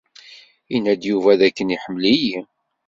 [0.71, 2.37] Yenna-d Yuba d akken iḥemmel-iyi.